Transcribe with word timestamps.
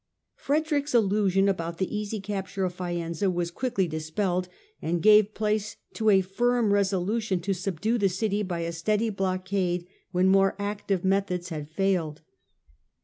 Frederick's 0.33 0.95
illusion 0.95 1.47
about 1.47 1.77
the 1.77 1.95
easy 1.95 2.19
capture 2.19 2.65
of 2.65 2.73
Faenza 2.73 3.29
was 3.29 3.51
quickly 3.51 3.87
dispelled, 3.87 4.49
and 4.81 5.03
gave 5.03 5.35
place 5.35 5.75
to 5.93 6.09
a 6.09 6.21
firm 6.21 6.73
resolution 6.73 7.39
to 7.41 7.53
subdue 7.53 7.99
the 7.99 8.09
city 8.09 8.41
by 8.41 8.61
a 8.61 8.71
steady 8.71 9.11
blockade 9.11 9.85
when 10.11 10.27
more 10.27 10.55
active 10.57 11.05
methods 11.05 11.49
had 11.49 11.69
failed. 11.69 12.23